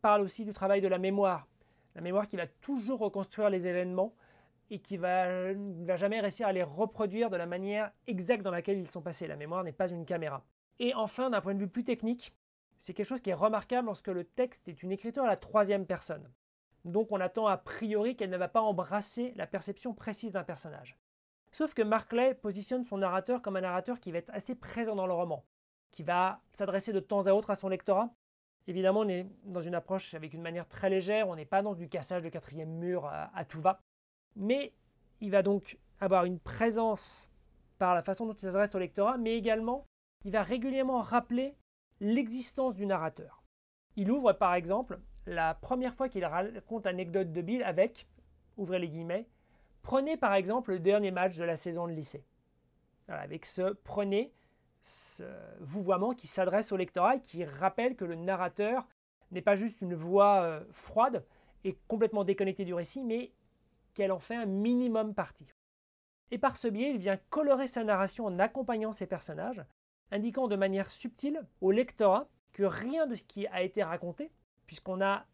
Parle 0.00 0.23
aussi 0.23 0.45
du 0.45 0.52
travail 0.52 0.80
de 0.80 0.88
la 0.88 0.99
mémoire. 0.99 1.47
La 1.95 2.00
mémoire 2.00 2.26
qui 2.26 2.37
va 2.37 2.47
toujours 2.47 3.00
reconstruire 3.00 3.50
les 3.50 3.66
événements 3.66 4.14
et 4.71 4.78
qui 4.78 4.97
va, 4.97 5.52
ne 5.52 5.85
va 5.85 5.97
jamais 5.97 6.21
réussir 6.21 6.47
à 6.47 6.52
les 6.52 6.62
reproduire 6.62 7.30
de 7.30 7.37
la 7.37 7.47
manière 7.47 7.90
exacte 8.07 8.42
dans 8.42 8.50
laquelle 8.50 8.78
ils 8.78 8.88
sont 8.88 9.02
passés. 9.02 9.26
La 9.26 9.37
mémoire 9.37 9.64
n'est 9.64 9.73
pas 9.73 9.90
une 9.90 10.04
caméra. 10.04 10.45
Et 10.78 10.95
enfin, 10.95 11.30
d'un 11.30 11.40
point 11.40 11.54
de 11.54 11.61
vue 11.61 11.69
plus 11.69 11.85
technique, 11.85 12.33
c'est 12.78 12.95
quelque 12.95 13.09
chose 13.09 13.21
qui 13.21 13.30
est 13.30 13.35
remarquable 13.35 13.87
lorsque 13.87 14.09
le 14.09 14.25
texte 14.25 14.69
est 14.69 14.83
une 14.83 14.92
écriture 14.92 15.25
à 15.25 15.26
la 15.26 15.37
troisième 15.37 15.87
personne. 15.87 16.30
Donc 16.85 17.12
on 17.12 17.21
attend 17.21 17.47
a 17.47 17.59
priori 17.59 18.16
qu'elle 18.16 18.30
ne 18.30 18.38
va 18.38 18.49
pas 18.49 18.62
embrasser 18.62 19.35
la 19.37 19.47
perception 19.47 19.92
précise 19.92 20.33
d'un 20.33 20.45
personnage. 20.45 20.97
Sauf 21.52 21.75
que 21.75 21.83
Markley 21.83 22.35
positionne 22.35 22.85
son 22.85 22.99
narrateur 22.99 23.42
comme 23.42 23.57
un 23.57 23.61
narrateur 23.61 24.00
qui 24.00 24.12
va 24.12 24.19
être 24.19 24.30
assez 24.33 24.54
présent 24.54 24.95
dans 24.95 25.07
le 25.07 25.12
roman, 25.12 25.45
qui 25.90 26.02
va 26.02 26.40
s'adresser 26.52 26.92
de 26.92 27.00
temps 27.00 27.26
à 27.26 27.33
autre 27.33 27.50
à 27.50 27.54
son 27.54 27.69
lectorat. 27.69 28.14
Évidemment, 28.67 29.00
on 29.00 29.09
est 29.09 29.26
dans 29.45 29.61
une 29.61 29.75
approche 29.75 30.14
avec 30.14 30.35
une 30.35 30.43
manière 30.43 30.69
très 30.69 30.90
légère, 30.90 31.29
on 31.29 31.37
n'est 31.37 31.45
pas 31.45 31.62
dans 31.62 31.75
du 31.75 31.88
cassage 31.88 32.23
de 32.23 32.29
quatrième 32.29 32.71
mur 32.71 33.07
à 33.07 33.45
tout 33.45 33.61
va. 33.61 33.81
Mais 34.37 34.73
il 35.21 35.31
va 35.31 35.43
donc 35.43 35.79
avoir 36.00 36.25
une 36.25 36.38
présence 36.38 37.29
par 37.79 37.95
la 37.95 38.02
façon 38.02 38.26
dont 38.26 38.35
il 38.35 38.40
s'adresse 38.40 38.75
au 38.75 38.79
lectorat, 38.79 39.19
mais 39.19 39.37
également 39.37 39.87
il 40.25 40.33
va 40.33 40.43
régulièrement 40.43 41.00
rappeler 41.00 41.57
l'existence 42.00 42.75
du 42.75 42.87
narrateur. 42.87 43.43
Il 43.97 44.11
ouvre 44.11 44.33
par 44.33 44.55
exemple 44.55 45.00
la 45.26 45.55
première 45.55 45.95
fois 45.95 46.09
qu'il 46.09 46.25
raconte 46.25 46.85
l'anecdote 46.85 47.33
de 47.33 47.43
Bill 47.43 47.62
avec, 47.62 48.07
ouvrez 48.57 48.79
les 48.79 48.88
guillemets, 48.88 49.29
prenez 49.83 50.17
par 50.17 50.35
exemple 50.35 50.73
le 50.73 50.79
dernier 50.79 51.11
match 51.11 51.37
de 51.37 51.45
la 51.45 51.57
saison 51.57 51.87
de 51.87 51.93
lycée. 51.93 52.25
avec 53.09 53.45
ce 53.45 53.73
prenez, 53.85 54.33
ce 54.81 55.25
vouvoiement 55.61 56.15
qui 56.15 56.27
s'adresse 56.27 56.73
au 56.73 56.77
lectorat 56.77 57.17
et 57.17 57.21
qui 57.21 57.45
rappelle 57.45 57.97
que 57.97 58.05
le 58.05 58.15
narrateur 58.15 58.87
n'est 59.31 59.43
pas 59.43 59.57
juste 59.57 59.83
une 59.83 59.95
voix 59.95 60.43
euh, 60.43 60.65
froide 60.71 61.25
et 61.65 61.77
complètement 61.89 62.25
déconnectée 62.25 62.65
du 62.65 62.75
récit, 62.75 63.05
mais 63.05 63.33
qu'elle 63.95 64.13
en 64.13 64.19
fait 64.19 64.35
un 64.35 64.47
minimum 64.47 65.15
partie. 65.15 65.47
Et 66.31 66.39
par 66.39 66.57
ce 66.57 66.69
biais, 66.69 66.91
il 66.91 66.99
vient 66.99 67.19
colorer 67.29 67.67
sa 67.67 67.85
narration 67.85 68.27
en 68.27 68.39
accompagnant 68.39 68.93
ses 68.93 69.07
personnages, 69.07 69.65
indiquant 70.11 70.49
de 70.49 70.57
manière 70.57 70.91
subtile 70.91 71.47
au 71.61 71.71
lectorat 71.71 72.29
que 72.53 72.63
rien 72.63 73.07
de 73.07 73.15
ce 73.15 73.25
qui 73.25 73.47
a 73.49 73.63
été 73.63 73.83
raconté, 73.83 74.31
puisqu'on 74.67 75.01
a 75.01 75.27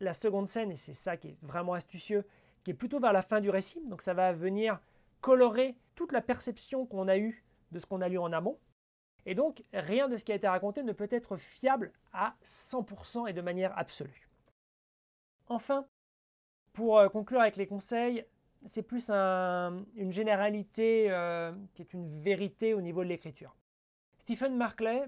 la 0.00 0.12
seconde 0.12 0.48
scène, 0.48 0.70
et 0.70 0.76
c'est 0.76 0.94
ça 0.94 1.16
qui 1.16 1.28
est 1.28 1.38
vraiment 1.42 1.74
astucieux, 1.74 2.24
qui 2.62 2.70
est 2.70 2.74
plutôt 2.74 3.00
vers 3.00 3.12
la 3.12 3.22
fin 3.22 3.40
du 3.40 3.50
récit, 3.50 3.84
donc 3.86 4.02
ça 4.02 4.14
va 4.14 4.32
venir 4.32 4.80
colorer 5.20 5.76
toute 5.94 6.12
la 6.12 6.22
perception 6.22 6.86
qu'on 6.86 7.08
a 7.08 7.18
eue 7.18 7.44
de 7.72 7.78
ce 7.78 7.86
qu'on 7.86 8.00
a 8.00 8.08
lu 8.08 8.18
en 8.18 8.32
amont, 8.32 8.58
et 9.26 9.34
donc 9.34 9.64
rien 9.72 10.08
de 10.08 10.16
ce 10.16 10.24
qui 10.24 10.32
a 10.32 10.34
été 10.34 10.48
raconté 10.48 10.82
ne 10.82 10.92
peut 10.92 11.08
être 11.10 11.36
fiable 11.36 11.92
à 12.12 12.36
100% 12.44 13.28
et 13.28 13.32
de 13.32 13.40
manière 13.40 13.76
absolue. 13.78 14.28
Enfin, 15.48 15.86
pour 16.72 16.98
euh, 16.98 17.08
conclure 17.08 17.40
avec 17.40 17.56
les 17.56 17.66
conseils, 17.66 18.24
c'est 18.64 18.82
plus 18.82 19.10
une 19.10 20.10
généralité 20.10 21.10
euh, 21.10 21.52
qui 21.74 21.82
est 21.82 21.92
une 21.92 22.20
vérité 22.20 22.74
au 22.74 22.80
niveau 22.80 23.04
de 23.04 23.08
l'écriture. 23.08 23.56
Stephen 24.18 24.56
Markley, 24.56 25.04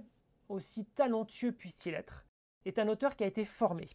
aussi 0.48 0.84
talentueux 0.86 1.52
puisse-t-il 1.52 1.94
être, 1.94 2.26
est 2.64 2.78
un 2.78 2.88
auteur 2.88 3.16
qui 3.16 3.24
a 3.24 3.26
été 3.26 3.44
formé. 3.44 3.88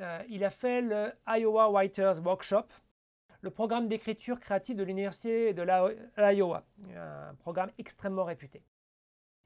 Euh, 0.00 0.22
il 0.28 0.44
a 0.44 0.50
fait 0.50 0.80
le 0.80 1.12
Iowa 1.26 1.68
Writers 1.70 2.24
Workshop, 2.24 2.66
le 3.40 3.50
programme 3.50 3.88
d'écriture 3.88 4.38
créative 4.38 4.76
de 4.76 4.84
l'Université 4.84 5.52
de 5.52 5.62
l'Iowa, 5.62 6.64
un 6.94 7.34
programme 7.34 7.70
extrêmement 7.78 8.24
réputé. 8.24 8.62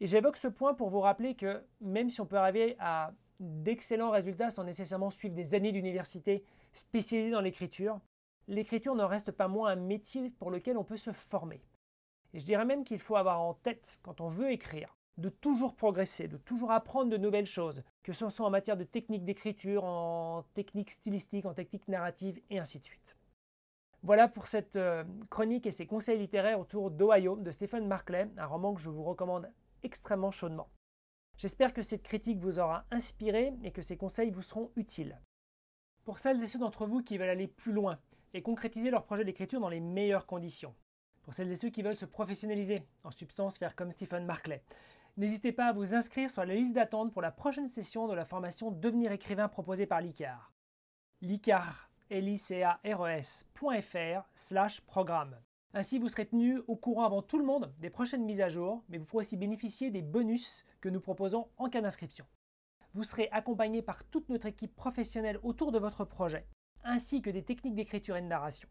Et 0.02 0.08
j'évoque 0.08 0.36
ce 0.36 0.48
point 0.48 0.74
pour 0.74 0.90
vous 0.90 0.98
rappeler 0.98 1.36
que 1.36 1.64
même 1.80 2.10
si 2.10 2.20
on 2.20 2.26
peut 2.26 2.36
arriver 2.36 2.74
à 2.80 3.12
d'excellents 3.38 4.10
résultats 4.10 4.50
sans 4.50 4.64
nécessairement 4.64 5.10
suivre 5.10 5.36
des 5.36 5.54
années 5.54 5.70
d'université 5.70 6.44
spécialisées 6.72 7.30
dans 7.30 7.40
l'écriture, 7.40 8.00
l'écriture 8.48 8.96
ne 8.96 9.04
reste 9.04 9.30
pas 9.30 9.46
moins 9.46 9.70
un 9.70 9.76
métier 9.76 10.30
pour 10.30 10.50
lequel 10.50 10.76
on 10.76 10.82
peut 10.82 10.96
se 10.96 11.12
former. 11.12 11.62
Et 12.34 12.40
je 12.40 12.44
dirais 12.44 12.64
même 12.64 12.82
qu'il 12.82 12.98
faut 12.98 13.14
avoir 13.14 13.40
en 13.40 13.54
tête, 13.54 14.00
quand 14.02 14.20
on 14.20 14.26
veut 14.26 14.50
écrire, 14.50 14.96
de 15.18 15.28
toujours 15.28 15.76
progresser, 15.76 16.26
de 16.26 16.36
toujours 16.36 16.72
apprendre 16.72 17.08
de 17.08 17.16
nouvelles 17.16 17.46
choses, 17.46 17.84
que 18.02 18.12
ce 18.12 18.28
soit 18.28 18.46
en 18.46 18.50
matière 18.50 18.76
de 18.76 18.82
technique 18.82 19.24
d'écriture, 19.24 19.84
en 19.84 20.42
technique 20.54 20.90
stylistique, 20.90 21.46
en 21.46 21.54
technique 21.54 21.86
narrative, 21.86 22.40
et 22.50 22.58
ainsi 22.58 22.80
de 22.80 22.84
suite. 22.84 23.16
Voilà 24.02 24.26
pour 24.26 24.48
cette 24.48 24.74
euh, 24.74 25.04
chronique 25.30 25.64
et 25.64 25.70
ses 25.70 25.86
conseils 25.86 26.18
littéraires 26.18 26.58
autour 26.58 26.90
d'Ohio 26.90 27.36
de 27.36 27.52
Stephen 27.52 27.86
Markley, 27.86 28.28
un 28.36 28.46
roman 28.46 28.74
que 28.74 28.80
je 28.80 28.90
vous 28.90 29.04
recommande 29.04 29.48
extrêmement 29.82 30.30
chaudement. 30.30 30.70
J'espère 31.38 31.72
que 31.72 31.82
cette 31.82 32.02
critique 32.02 32.38
vous 32.38 32.58
aura 32.58 32.84
inspiré 32.90 33.52
et 33.62 33.72
que 33.72 33.82
ces 33.82 33.96
conseils 33.96 34.30
vous 34.30 34.42
seront 34.42 34.70
utiles. 34.76 35.20
Pour 36.04 36.18
celles 36.18 36.42
et 36.42 36.46
ceux 36.46 36.58
d'entre 36.58 36.86
vous 36.86 37.02
qui 37.02 37.18
veulent 37.18 37.28
aller 37.28 37.48
plus 37.48 37.72
loin 37.72 37.98
et 38.34 38.42
concrétiser 38.42 38.90
leur 38.90 39.04
projet 39.04 39.24
d'écriture 39.24 39.60
dans 39.60 39.68
les 39.68 39.80
meilleures 39.80 40.26
conditions, 40.26 40.74
pour 41.22 41.34
celles 41.34 41.50
et 41.50 41.56
ceux 41.56 41.70
qui 41.70 41.82
veulent 41.82 41.96
se 41.96 42.04
professionnaliser, 42.04 42.86
en 43.04 43.10
substance 43.10 43.58
faire 43.58 43.76
comme 43.76 43.92
Stephen 43.92 44.24
Markley, 44.24 44.64
n'hésitez 45.16 45.52
pas 45.52 45.66
à 45.66 45.72
vous 45.72 45.94
inscrire 45.94 46.30
sur 46.30 46.44
la 46.44 46.54
liste 46.54 46.74
d'attente 46.74 47.12
pour 47.12 47.22
la 47.22 47.30
prochaine 47.30 47.68
session 47.68 48.08
de 48.08 48.14
la 48.14 48.24
formation 48.24 48.70
Devenir 48.70 49.12
écrivain 49.12 49.48
proposée 49.48 49.86
par 49.86 50.00
l'ICAR. 50.00 50.52
l'ICAR, 51.20 51.90
l 52.10 52.28
i 52.28 52.40
e. 52.50 52.72
Ainsi, 55.74 55.98
vous 55.98 56.08
serez 56.08 56.26
tenu 56.26 56.58
au 56.66 56.76
courant 56.76 57.04
avant 57.04 57.22
tout 57.22 57.38
le 57.38 57.44
monde 57.44 57.72
des 57.78 57.88
prochaines 57.88 58.24
mises 58.24 58.42
à 58.42 58.50
jour, 58.50 58.84
mais 58.88 58.98
vous 58.98 59.06
pourrez 59.06 59.22
aussi 59.22 59.36
bénéficier 59.38 59.90
des 59.90 60.02
bonus 60.02 60.64
que 60.80 60.90
nous 60.90 61.00
proposons 61.00 61.48
en 61.56 61.70
cas 61.70 61.80
d'inscription. 61.80 62.26
Vous 62.94 63.04
serez 63.04 63.28
accompagné 63.32 63.80
par 63.80 64.04
toute 64.04 64.28
notre 64.28 64.46
équipe 64.46 64.74
professionnelle 64.76 65.38
autour 65.42 65.72
de 65.72 65.78
votre 65.78 66.04
projet, 66.04 66.46
ainsi 66.84 67.22
que 67.22 67.30
des 67.30 67.42
techniques 67.42 67.74
d'écriture 67.74 68.16
et 68.16 68.22
de 68.22 68.26
narration. 68.26 68.68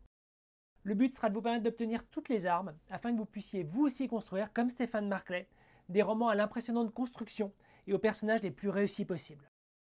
Le 0.83 0.93
but 0.93 1.15
sera 1.15 1.29
de 1.29 1.33
vous 1.33 1.41
permettre 1.41 1.63
d'obtenir 1.63 2.07
toutes 2.07 2.29
les 2.29 2.45
armes 2.45 2.75
afin 2.89 3.11
que 3.11 3.17
vous 3.17 3.25
puissiez 3.25 3.63
vous 3.63 3.85
aussi 3.85 4.07
construire, 4.07 4.53
comme 4.53 4.69
Stéphane 4.69 5.07
Marclay, 5.07 5.47
des 5.89 6.03
romans 6.03 6.29
à 6.29 6.35
l'impressionnante 6.35 6.93
construction 6.93 7.51
et 7.87 7.93
aux 7.93 7.99
personnages 7.99 8.43
les 8.43 8.51
plus 8.51 8.69
réussis 8.69 9.05
possibles. 9.05 9.49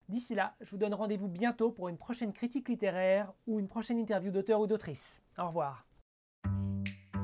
D'ici 0.08 0.34
là, 0.34 0.56
je 0.60 0.70
vous 0.70 0.78
donne 0.78 0.94
rendez-vous 0.94 1.28
bientôt 1.28 1.70
pour 1.70 1.88
une 1.88 1.98
prochaine 1.98 2.32
critique 2.32 2.68
littéraire 2.68 3.32
ou 3.46 3.58
une 3.58 3.68
prochaine 3.68 3.98
interview 3.98 4.30
d'auteur 4.30 4.60
ou 4.60 4.66
d'autrice. 4.66 5.22
Au 5.38 5.46
revoir. 5.46 5.89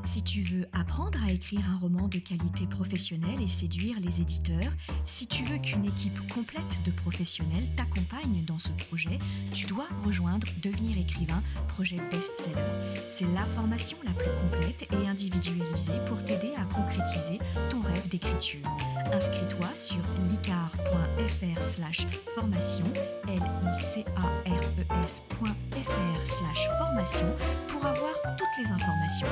Si 0.06 0.22
tu 0.22 0.42
veux 0.42 0.66
apprendre 0.72 1.18
à 1.26 1.32
écrire 1.32 1.68
un 1.68 1.78
roman 1.78 2.06
de 2.06 2.18
qualité 2.18 2.64
professionnelle 2.68 3.42
et 3.42 3.48
séduire 3.48 3.98
les 3.98 4.20
éditeurs, 4.20 4.72
si 5.04 5.26
tu 5.26 5.42
veux 5.44 5.58
qu'une 5.58 5.84
équipe 5.84 6.32
complète 6.32 6.62
de 6.86 6.92
professionnels 6.92 7.66
t'accompagne 7.76 8.44
dans 8.46 8.60
ce 8.60 8.68
projet, 8.86 9.18
tu 9.52 9.66
dois 9.66 9.88
rejoindre 10.04 10.46
Devenir 10.62 10.96
écrivain, 10.96 11.42
projet 11.68 11.96
best-seller. 12.12 13.00
C'est 13.10 13.26
la 13.34 13.44
formation 13.56 13.98
la 14.04 14.12
plus 14.12 14.30
complète 14.42 14.88
et 14.92 15.08
individualisée 15.08 15.98
pour 16.08 16.22
t'aider 16.24 16.52
à 16.56 16.64
concrétiser 16.72 17.40
ton 17.70 17.80
rêve 17.80 18.08
d'écriture. 18.08 18.62
Inscris-toi 19.12 19.74
sur 19.74 19.98
licar.fr 20.30 21.25
slash 21.66 22.06
formation, 22.34 22.86
licares.fr 23.26 23.86
slash 26.24 26.68
formation 26.78 27.26
pour 27.68 27.84
avoir 27.84 28.14
toutes 28.36 28.64
les 28.64 28.70
informations. 28.70 29.26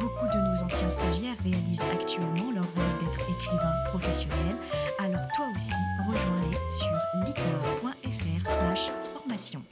Beaucoup 0.00 0.26
de 0.26 0.38
nos 0.38 0.62
anciens 0.62 0.88
stagiaires 0.88 1.36
réalisent 1.42 1.82
actuellement 1.92 2.52
leur 2.54 2.64
rôle 2.64 2.94
d'être 3.00 3.28
écrivain 3.28 3.72
professionnel, 3.88 4.56
alors 4.98 5.26
toi 5.34 5.46
aussi, 5.56 5.74
rejoins-les 6.06 6.58
sur 6.78 6.94
licar.fr 7.26 8.46
slash 8.46 8.90
formation. 9.12 9.62